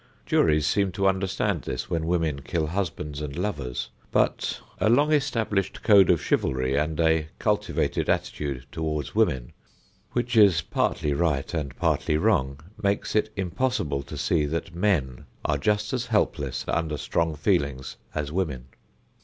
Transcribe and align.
Juries 0.25 0.65
seem 0.65 0.91
to 0.93 1.07
understand 1.07 1.61
this 1.61 1.87
when 1.87 2.07
women 2.07 2.41
kill 2.41 2.65
husbands 2.65 3.21
and 3.21 3.35
lovers, 3.37 3.91
but 4.11 4.59
a 4.79 4.89
long 4.89 5.11
established 5.13 5.83
code 5.83 6.09
of 6.09 6.19
chivalry 6.23 6.75
and 6.75 6.99
a 6.99 7.27
cultivated 7.37 8.09
attitude 8.09 8.65
toward 8.71 9.13
women, 9.13 9.53
which 10.13 10.35
is 10.35 10.61
partly 10.63 11.13
right 11.13 11.53
and 11.53 11.75
partly 11.75 12.17
wrong, 12.17 12.59
make 12.81 13.15
it 13.15 13.29
impossible 13.35 14.01
to 14.01 14.17
see 14.17 14.45
that 14.47 14.73
men 14.73 15.27
are 15.45 15.59
just 15.59 15.93
as 15.93 16.07
helpless 16.07 16.65
under 16.67 16.97
strong 16.97 17.35
feelings 17.35 17.97
as 18.15 18.31
women. 18.31 18.65